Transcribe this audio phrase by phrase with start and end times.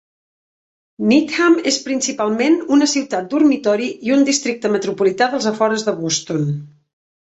[1.11, 6.55] Needham és principalment una ciutat dormitori i un districte metropolità dels afores de Boston.